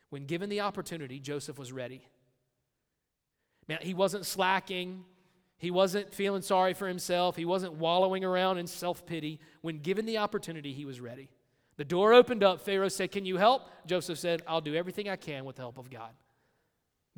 [0.10, 2.08] When given the opportunity, Joseph was ready.
[3.68, 5.04] Man, he wasn't slacking.
[5.58, 7.36] He wasn't feeling sorry for himself.
[7.36, 9.40] He wasn't wallowing around in self pity.
[9.62, 11.30] When given the opportunity, he was ready.
[11.78, 12.62] The door opened up.
[12.62, 13.64] Pharaoh said, Can you help?
[13.86, 16.12] Joseph said, I'll do everything I can with the help of God.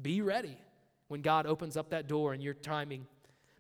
[0.02, 0.58] Be ready
[1.08, 3.06] when God opens up that door and your timing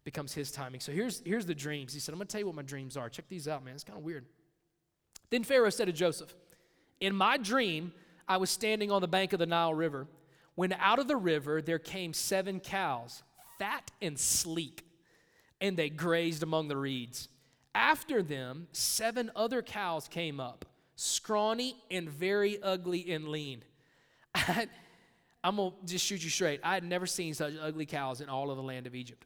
[0.03, 0.79] becomes his timing.
[0.79, 1.93] So here's, here's the dreams.
[1.93, 3.09] He said, I'm going to tell you what my dreams are.
[3.09, 3.75] Check these out, man.
[3.75, 4.25] It's kind of weird.
[5.29, 6.33] Then Pharaoh said to Joseph,
[6.99, 7.91] In my dream,
[8.27, 10.07] I was standing on the bank of the Nile River
[10.55, 13.23] when out of the river there came seven cows,
[13.57, 14.83] fat and sleek,
[15.61, 17.27] and they grazed among the reeds.
[17.75, 23.63] After them, seven other cows came up, scrawny and very ugly and lean.
[24.35, 24.67] I,
[25.43, 26.59] am going to just shoot you straight.
[26.63, 29.25] I had never seen such ugly cows in all of the land of Egypt.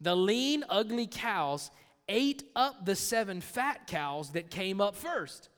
[0.00, 1.70] The lean, ugly cows
[2.08, 5.49] ate up the seven fat cows that came up first.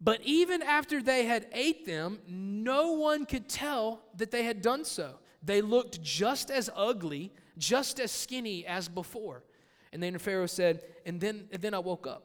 [0.00, 4.84] But even after they had ate them, no one could tell that they had done
[4.84, 5.14] so.
[5.42, 9.44] They looked just as ugly, just as skinny as before.
[9.92, 12.24] And then Pharaoh said, and then, and then I woke up.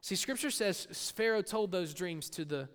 [0.00, 2.68] See, scripture says Pharaoh told those dreams to the,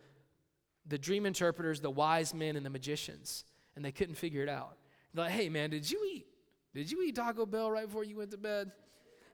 [0.86, 4.78] the dream interpreters, the wise men, and the magicians, and they couldn't figure it out.
[5.14, 6.26] They're like, hey, man, did you eat?
[6.74, 8.72] Did you eat Taco Bell right before you went to bed?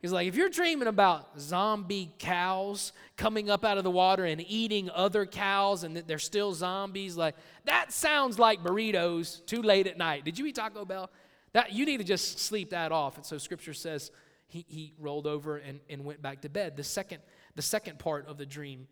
[0.01, 4.41] He's like, if you're dreaming about zombie cows coming up out of the water and
[4.47, 7.35] eating other cows and that they're still zombies, like
[7.65, 10.23] that sounds like burritos too late at night.
[10.23, 11.09] Did you eat Taco Bell?
[11.51, 13.17] That you need to just sleep that off.
[13.17, 14.12] And so scripture says
[14.47, 16.77] he, he rolled over and, and went back to bed.
[16.77, 17.21] The second,
[17.55, 18.88] the second part of the dream,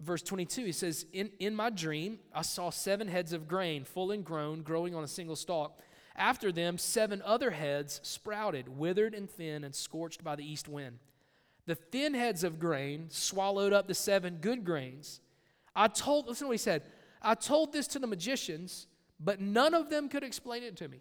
[0.00, 4.10] verse 22, he says, in, in my dream, I saw seven heads of grain, full
[4.10, 5.78] and grown, growing on a single stalk.
[6.16, 10.98] After them, seven other heads sprouted, withered and thin, and scorched by the east wind.
[11.66, 15.20] The thin heads of grain swallowed up the seven good grains.
[15.74, 16.82] I told, listen to what he said.
[17.20, 18.86] I told this to the magicians,
[19.18, 20.98] but none of them could explain it to me.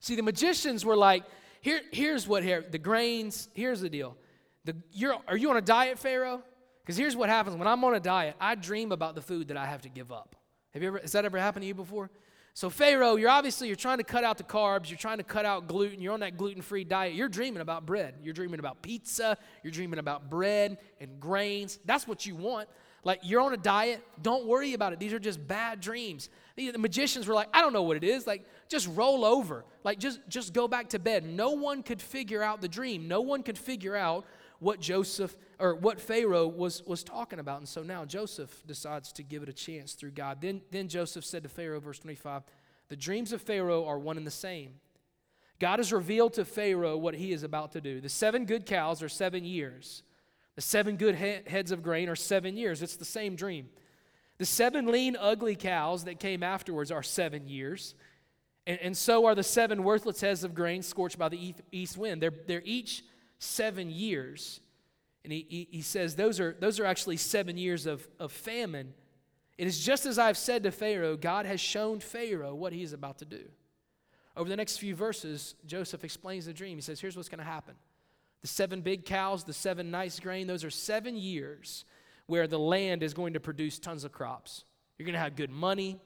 [0.00, 1.24] See, the magicians were like,
[1.60, 4.16] here, here's what here, the grains, here's the deal.
[4.64, 6.42] The, you're, are you on a diet, Pharaoh?
[6.82, 9.56] Because here's what happens when I'm on a diet, I dream about the food that
[9.56, 10.36] I have to give up.
[10.72, 12.10] Have you ever, has that ever happened to you before?
[12.54, 15.46] So Pharaoh, you're obviously you're trying to cut out the carbs, you're trying to cut
[15.46, 17.14] out gluten, you're on that gluten-free diet.
[17.14, 18.14] You're dreaming about bread.
[18.22, 21.78] You're dreaming about pizza, you're dreaming about bread and grains.
[21.86, 22.68] That's what you want.
[23.04, 25.00] Like you're on a diet, don't worry about it.
[25.00, 26.28] These are just bad dreams.
[26.54, 28.26] The magicians were like, I don't know what it is.
[28.26, 29.64] Like just roll over.
[29.82, 31.24] Like just just go back to bed.
[31.24, 33.08] No one could figure out the dream.
[33.08, 34.24] No one could figure out
[34.62, 37.58] what Joseph or what Pharaoh was, was talking about.
[37.58, 40.40] And so now Joseph decides to give it a chance through God.
[40.40, 42.42] Then, then Joseph said to Pharaoh, verse 25,
[42.88, 44.74] The dreams of Pharaoh are one and the same.
[45.58, 48.00] God has revealed to Pharaoh what he is about to do.
[48.00, 50.04] The seven good cows are seven years.
[50.54, 52.82] The seven good he- heads of grain are seven years.
[52.82, 53.68] It's the same dream.
[54.38, 57.94] The seven lean, ugly cows that came afterwards are seven years.
[58.66, 62.22] And, and so are the seven worthless heads of grain scorched by the east wind.
[62.22, 63.04] They're, they're each
[63.42, 64.60] seven years.
[65.24, 68.94] And he, he, he says those are, those are actually seven years of, of famine.
[69.58, 72.92] It is just as I've said to Pharaoh, God has shown Pharaoh what he is
[72.92, 73.42] about to do.
[74.36, 76.78] Over the next few verses, Joseph explains the dream.
[76.78, 77.74] He says, Here's what's going to happen
[78.40, 81.84] the seven big cows, the seven nice grain, those are seven years
[82.26, 84.64] where the land is going to produce tons of crops.
[84.98, 86.00] You're going to have good money,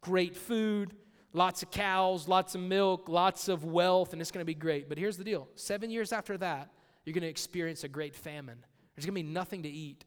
[0.00, 0.94] great food,
[1.32, 4.88] lots of cows, lots of milk, lots of wealth, and it's going to be great.
[4.88, 6.70] But here's the deal seven years after that,
[7.04, 8.58] you're going to experience a great famine.
[8.94, 10.04] There's going to be nothing to eat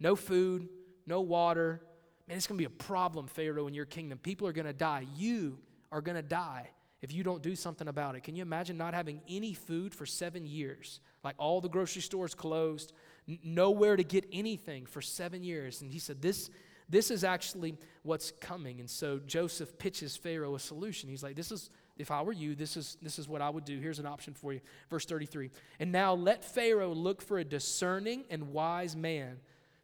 [0.00, 0.68] no food,
[1.06, 1.82] no water.
[2.26, 4.18] Man, it's going to be a problem, Pharaoh, in your kingdom.
[4.18, 5.06] People are going to die.
[5.16, 5.58] You
[5.92, 6.70] are going to die
[7.02, 8.22] if you don't do something about it.
[8.22, 11.00] Can you imagine not having any food for seven years?
[11.22, 12.92] Like all the grocery stores closed,
[13.28, 15.82] n- nowhere to get anything for seven years.
[15.82, 16.50] And he said, This.
[16.88, 18.80] This is actually what's coming.
[18.80, 21.08] And so Joseph pitches Pharaoh a solution.
[21.08, 21.70] He's like, This is
[22.00, 23.78] if I were you, this is, this is what I would do.
[23.78, 24.60] Here's an option for you.
[24.88, 25.50] Verse 33.
[25.78, 29.38] And now let Pharaoh look for a discerning and wise man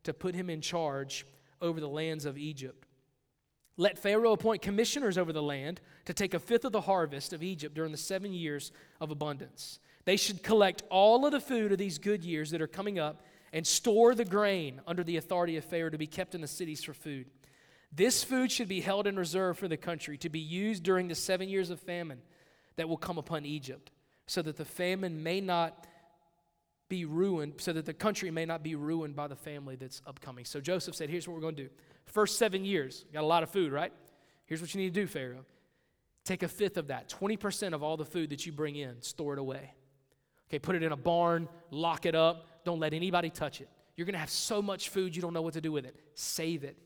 [0.04, 1.26] to put him in charge
[1.60, 2.86] over the lands of Egypt.
[3.76, 7.42] Let Pharaoh appoint commissioners over the land to take a fifth of the harvest of
[7.42, 9.80] Egypt during the seven years of abundance.
[10.06, 13.22] They should collect all of the food of these good years that are coming up
[13.52, 16.82] and store the grain under the authority of Pharaoh to be kept in the cities
[16.82, 17.26] for food.
[17.92, 21.14] This food should be held in reserve for the country to be used during the
[21.14, 22.20] seven years of famine
[22.76, 23.90] that will come upon Egypt,
[24.26, 25.86] so that the famine may not
[26.88, 30.44] be ruined, so that the country may not be ruined by the family that's upcoming.
[30.44, 31.70] So Joseph said, Here's what we're going to do.
[32.04, 33.92] First seven years, got a lot of food, right?
[34.46, 35.44] Here's what you need to do, Pharaoh.
[36.24, 39.32] Take a fifth of that, 20% of all the food that you bring in, store
[39.34, 39.72] it away.
[40.48, 43.68] Okay, put it in a barn, lock it up, don't let anybody touch it.
[43.96, 45.96] You're going to have so much food you don't know what to do with it.
[46.14, 46.76] Save it.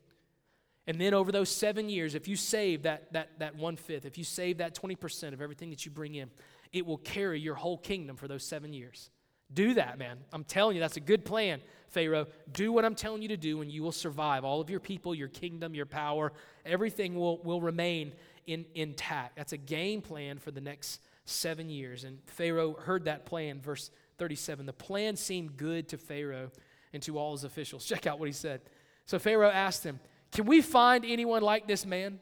[0.91, 4.19] And then over those seven years, if you save that, that, that one fifth, if
[4.19, 6.29] you save that 20% of everything that you bring in,
[6.73, 9.09] it will carry your whole kingdom for those seven years.
[9.55, 10.19] Do that, man.
[10.33, 12.27] I'm telling you, that's a good plan, Pharaoh.
[12.53, 14.45] Do what I'm telling you to do, and you will survive.
[14.45, 16.33] All of your people, your kingdom, your power,
[16.67, 18.13] everything will, will remain
[18.49, 19.37] in, intact.
[19.37, 22.03] That's a game plan for the next seven years.
[22.03, 24.67] And Pharaoh heard that plan, verse 37.
[24.67, 26.51] The plan seemed good to Pharaoh
[26.93, 27.85] and to all his officials.
[27.87, 28.63] Check out what he said.
[29.07, 30.01] So Pharaoh asked him,
[30.33, 32.21] Can we find anyone like this man,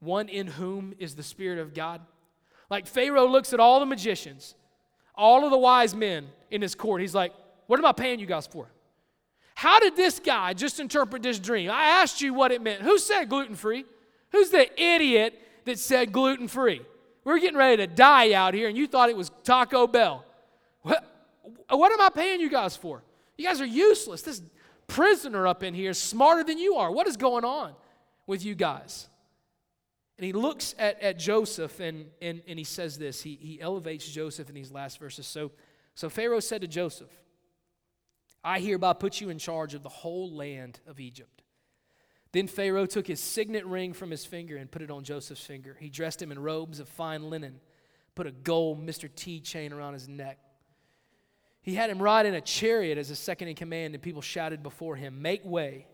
[0.00, 2.00] one in whom is the Spirit of God?
[2.70, 4.54] Like Pharaoh looks at all the magicians,
[5.14, 7.00] all of the wise men in his court.
[7.00, 7.32] He's like,
[7.66, 8.68] What am I paying you guys for?
[9.54, 11.70] How did this guy just interpret this dream?
[11.70, 12.82] I asked you what it meant.
[12.82, 13.84] Who said gluten free?
[14.30, 16.80] Who's the idiot that said gluten free?
[17.24, 20.24] We're getting ready to die out here, and you thought it was Taco Bell.
[20.82, 21.04] What,
[21.68, 23.02] what am I paying you guys for?
[23.36, 24.22] You guys are useless.
[24.22, 24.42] This
[24.92, 26.92] prisoner up in here smarter than you are.
[26.92, 27.74] What is going on
[28.26, 29.08] with you guys?
[30.18, 33.22] And he looks at, at Joseph and, and, and he says this.
[33.22, 35.26] He, he elevates Joseph in these last verses.
[35.26, 35.50] So,
[35.94, 37.10] so Pharaoh said to Joseph,
[38.44, 41.42] I hereby put you in charge of the whole land of Egypt.
[42.32, 45.76] Then Pharaoh took his signet ring from his finger and put it on Joseph's finger.
[45.80, 47.60] He dressed him in robes of fine linen,
[48.14, 49.08] put a gold Mr.
[49.14, 50.38] T chain around his neck.
[51.62, 54.62] He had him ride in a chariot as a second in command, and people shouted
[54.62, 55.86] before him, Make way.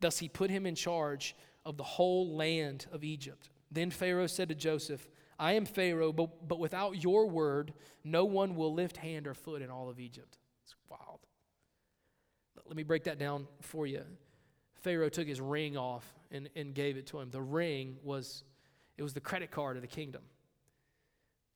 [0.00, 3.50] Thus he put him in charge of the whole land of Egypt.
[3.70, 7.72] Then Pharaoh said to Joseph, I am Pharaoh, but, but without your word,
[8.04, 10.38] no one will lift hand or foot in all of Egypt.
[10.64, 11.20] It's wild.
[12.66, 14.02] Let me break that down for you.
[14.74, 17.30] Pharaoh took his ring off and, and gave it to him.
[17.30, 18.44] The ring was,
[18.96, 20.22] it was the credit card of the kingdom.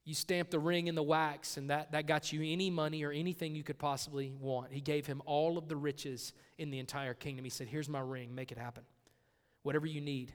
[0.05, 3.11] You stamped the ring in the wax, and that, that got you any money or
[3.11, 4.73] anything you could possibly want.
[4.73, 7.45] He gave him all of the riches in the entire kingdom.
[7.45, 8.85] He said, Here's my ring, make it happen
[9.65, 10.33] whatever you need.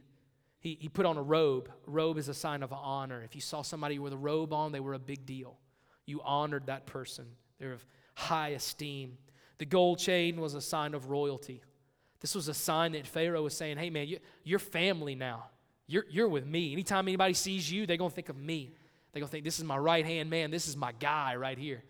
[0.60, 1.71] He, he put on a robe.
[1.86, 3.21] Robe is a sign of honor.
[3.23, 5.58] If you saw somebody with a robe on, they were a big deal.
[6.05, 7.25] You honored that person,
[7.60, 9.17] they're of high esteem.
[9.60, 11.62] The gold chain was a sign of royalty.
[12.19, 15.45] This was a sign that Pharaoh was saying, hey, man, you, you're family now.
[15.88, 16.73] You're, you're with me.
[16.73, 18.73] Anytime anybody sees you, they're going to think of me.
[19.11, 20.51] They're going to think, this is my right hand man.
[20.51, 21.83] This is my guy right here.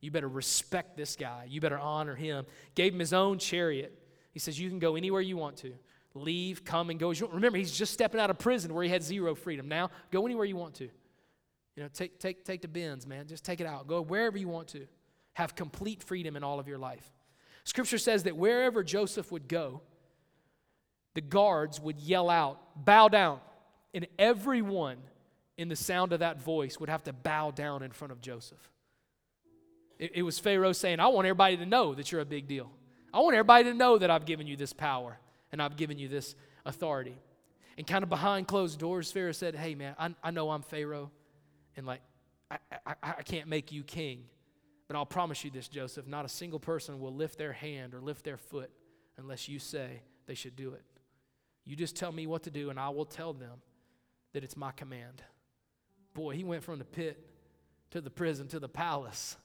[0.00, 1.46] You better respect this guy.
[1.48, 2.46] You better honor him.
[2.74, 3.98] Gave him his own chariot.
[4.32, 5.72] He says, You can go anywhere you want to
[6.14, 7.12] leave, come, and go.
[7.32, 9.68] Remember, he's just stepping out of prison where he had zero freedom.
[9.68, 10.88] Now, go anywhere you want to.
[11.76, 13.26] You know, take, take, take the bins, man.
[13.26, 13.88] Just take it out.
[13.88, 14.86] Go wherever you want to.
[15.32, 17.04] Have complete freedom in all of your life.
[17.64, 19.80] Scripture says that wherever Joseph would go,
[21.14, 23.40] the guards would yell out, bow down.
[23.92, 24.98] And everyone
[25.56, 28.70] in the sound of that voice would have to bow down in front of Joseph.
[29.98, 32.70] It, it was Pharaoh saying, I want everybody to know that you're a big deal.
[33.12, 35.18] I want everybody to know that I've given you this power
[35.52, 36.34] and I've given you this
[36.66, 37.16] authority.
[37.78, 41.10] And kind of behind closed doors, Pharaoh said, Hey, man, I, I know I'm Pharaoh,
[41.76, 42.00] and like,
[42.50, 44.24] I, I, I can't make you king.
[44.86, 48.00] But I'll promise you this, Joseph not a single person will lift their hand or
[48.00, 48.70] lift their foot
[49.16, 50.82] unless you say they should do it.
[51.64, 53.62] You just tell me what to do, and I will tell them
[54.32, 55.22] that it's my command.
[56.14, 57.18] Boy, he went from the pit
[57.90, 59.36] to the prison to the palace.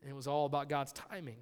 [0.00, 1.36] And it was all about God's timing.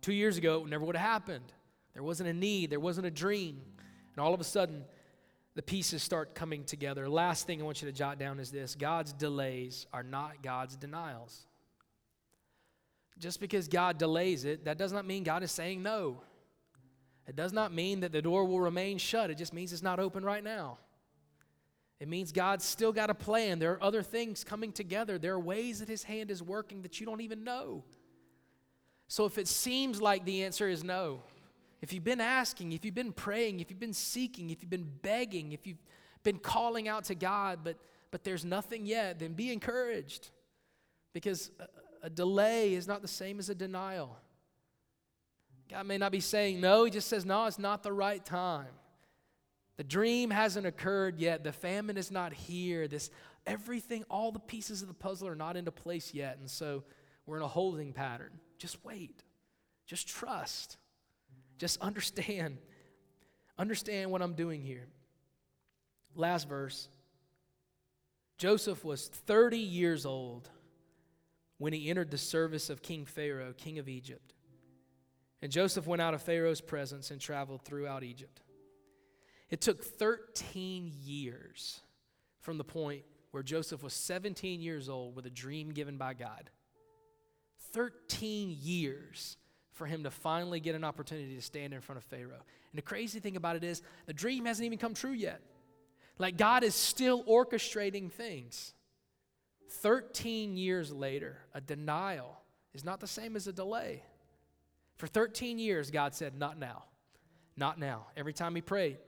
[0.00, 1.52] Two years ago, it never would have happened.
[1.94, 3.60] There wasn't a need, there wasn't a dream.
[4.14, 4.84] And all of a sudden,
[5.54, 7.08] the pieces start coming together.
[7.08, 10.76] Last thing I want you to jot down is this God's delays are not God's
[10.76, 11.46] denials.
[13.18, 16.22] Just because God delays it, that does not mean God is saying no.
[17.28, 19.30] It does not mean that the door will remain shut.
[19.30, 20.78] It just means it's not open right now.
[22.02, 23.60] It means God's still got a plan.
[23.60, 25.18] There are other things coming together.
[25.18, 27.84] There are ways that His hand is working that you don't even know.
[29.06, 31.22] So if it seems like the answer is no,
[31.80, 34.90] if you've been asking, if you've been praying, if you've been seeking, if you've been
[35.02, 35.78] begging, if you've
[36.24, 37.76] been calling out to God, but,
[38.10, 40.30] but there's nothing yet, then be encouraged.
[41.12, 44.18] Because a, a delay is not the same as a denial.
[45.70, 48.66] God may not be saying no, He just says, no, it's not the right time.
[49.76, 51.44] The dream hasn't occurred yet.
[51.44, 52.88] The famine is not here.
[52.88, 53.10] This
[53.46, 56.38] everything, all the pieces of the puzzle are not into place yet.
[56.38, 56.84] And so
[57.26, 58.32] we're in a holding pattern.
[58.58, 59.22] Just wait.
[59.86, 60.76] Just trust.
[61.58, 62.58] Just understand.
[63.58, 64.86] Understand what I'm doing here.
[66.14, 66.88] Last verse.
[68.38, 70.48] Joseph was 30 years old
[71.58, 74.34] when he entered the service of King Pharaoh, king of Egypt.
[75.40, 78.40] And Joseph went out of Pharaoh's presence and traveled throughout Egypt.
[79.52, 81.82] It took 13 years
[82.40, 86.50] from the point where Joseph was 17 years old with a dream given by God
[87.72, 89.36] 13 years
[89.72, 92.32] for him to finally get an opportunity to stand in front of Pharaoh.
[92.32, 95.40] And the crazy thing about it is, the dream hasn't even come true yet.
[96.18, 98.74] Like God is still orchestrating things.
[99.70, 102.42] 13 years later, a denial
[102.74, 104.02] is not the same as a delay.
[104.96, 106.84] For 13 years, God said, Not now.
[107.56, 108.06] Not now.
[108.16, 108.98] Every time he prayed,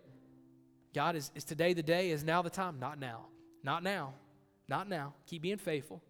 [0.95, 2.11] God, is, is today the day?
[2.11, 2.78] Is now the time?
[2.78, 3.26] Not now.
[3.62, 4.14] Not now.
[4.68, 5.14] Not now.
[5.26, 6.01] Keep being faithful.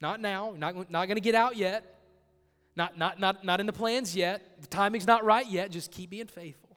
[0.00, 0.54] Not now.
[0.56, 1.98] Not, not going to get out yet.
[2.74, 4.60] Not, not, not, not in the plans yet.
[4.62, 5.70] The timing's not right yet.
[5.70, 6.76] Just keep being faithful.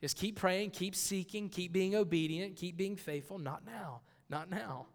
[0.00, 3.38] Just keep praying, keep seeking, keep being obedient, keep being faithful.
[3.38, 4.02] Not now.
[4.30, 4.86] Not now.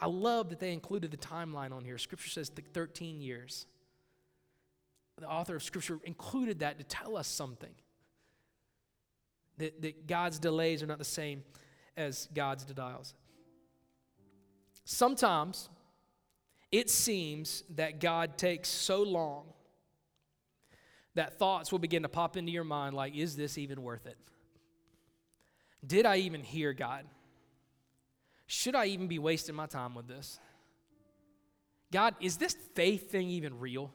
[0.00, 1.98] I love that they included the timeline on here.
[1.98, 3.66] Scripture says 13 years.
[5.20, 7.70] The author of Scripture included that to tell us something
[9.58, 11.42] that, that God's delays are not the same
[11.96, 13.14] as God's denials.
[14.84, 15.68] Sometimes
[16.70, 19.44] it seems that God takes so long
[21.14, 24.16] that thoughts will begin to pop into your mind like, is this even worth it?
[25.86, 27.04] Did I even hear God?
[28.46, 30.38] Should I even be wasting my time with this?
[31.92, 33.92] God, is this faith thing even real?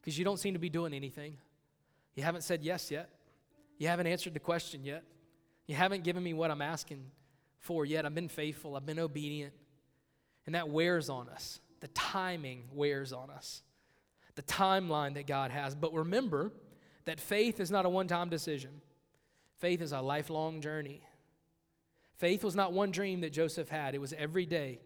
[0.00, 1.36] Because you don't seem to be doing anything.
[2.14, 3.10] You haven't said yes yet.
[3.78, 5.04] You haven't answered the question yet.
[5.66, 7.04] You haven't given me what I'm asking
[7.58, 8.06] for yet.
[8.06, 9.52] I've been faithful, I've been obedient.
[10.46, 11.60] And that wears on us.
[11.80, 13.62] The timing wears on us.
[14.36, 15.74] The timeline that God has.
[15.74, 16.52] But remember
[17.04, 18.80] that faith is not a one time decision,
[19.58, 21.02] faith is a lifelong journey.
[22.16, 24.80] Faith was not one dream that Joseph had, it was every day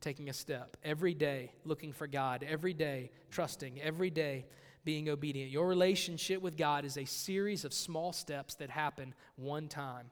[0.00, 4.46] taking a step, every day looking for God, every day trusting, every day
[4.86, 5.50] being obedient.
[5.50, 10.06] Your relationship with God is a series of small steps that happen one time,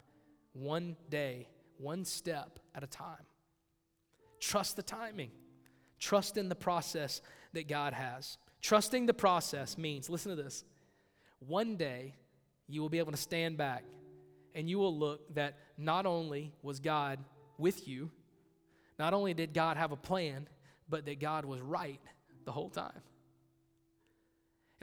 [0.52, 1.48] one day,
[1.78, 3.24] one step at a time.
[4.40, 5.30] Trust the timing,
[5.98, 7.22] trust in the process
[7.54, 8.36] that God has.
[8.60, 10.64] Trusting the process means, listen to this,
[11.38, 12.14] one day
[12.66, 13.84] you will be able to stand back
[14.56, 17.20] and you will look that not only was God
[17.58, 18.10] with you,
[18.98, 20.48] not only did God have a plan,
[20.88, 22.00] but that God was right
[22.44, 23.02] the whole time.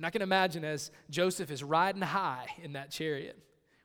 [0.01, 3.37] And I can imagine as Joseph is riding high in that chariot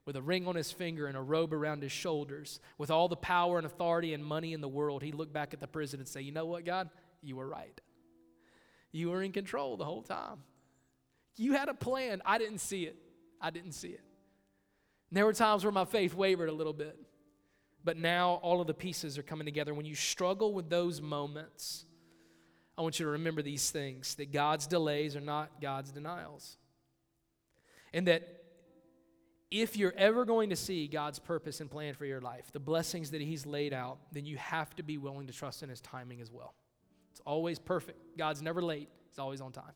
[0.06, 3.16] with a ring on his finger and a robe around his shoulders, with all the
[3.16, 6.08] power and authority and money in the world, he looked back at the prison and
[6.08, 6.88] say, You know what, God?
[7.20, 7.78] You were right.
[8.92, 10.38] You were in control the whole time.
[11.36, 12.22] You had a plan.
[12.24, 12.96] I didn't see it.
[13.38, 14.00] I didn't see it.
[15.10, 16.98] And there were times where my faith wavered a little bit.
[17.84, 19.74] But now all of the pieces are coming together.
[19.74, 21.84] When you struggle with those moments,
[22.78, 26.58] I want you to remember these things that God's delays are not God's denials.
[27.94, 28.36] And that
[29.50, 33.12] if you're ever going to see God's purpose and plan for your life, the blessings
[33.12, 36.20] that He's laid out, then you have to be willing to trust in His timing
[36.20, 36.54] as well.
[37.12, 38.18] It's always perfect.
[38.18, 39.72] God's never late, He's always on time.